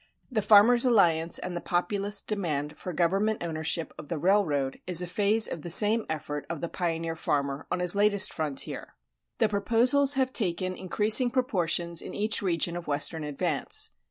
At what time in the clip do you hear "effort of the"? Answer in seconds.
6.09-6.69